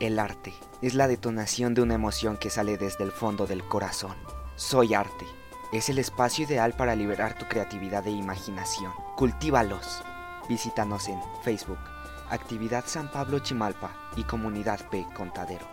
El 0.00 0.20
arte 0.20 0.54
es 0.80 0.94
la 0.94 1.08
detonación 1.08 1.74
de 1.74 1.82
una 1.82 1.94
emoción 1.94 2.36
que 2.36 2.50
sale 2.50 2.78
desde 2.78 3.02
el 3.02 3.10
fondo 3.10 3.48
del 3.48 3.64
corazón. 3.64 4.14
Soy 4.54 4.94
arte. 4.94 5.26
Es 5.72 5.88
el 5.88 5.98
espacio 5.98 6.44
ideal 6.44 6.72
para 6.74 6.94
liberar 6.94 7.36
tu 7.36 7.46
creatividad 7.46 8.06
e 8.06 8.12
imaginación. 8.12 8.92
Cultívalos. 9.16 10.04
Visítanos 10.48 11.08
en 11.08 11.20
Facebook, 11.42 11.80
Actividad 12.30 12.84
San 12.86 13.10
Pablo 13.10 13.40
Chimalpa 13.40 13.90
y 14.16 14.22
Comunidad 14.22 14.88
P 14.88 15.04
Contadero. 15.16 15.66